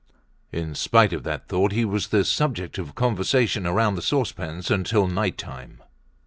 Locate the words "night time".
5.05-5.83